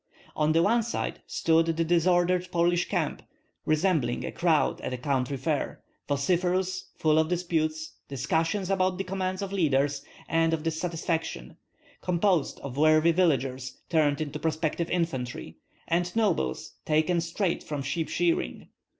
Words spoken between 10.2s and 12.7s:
and of dissatisfaction; composed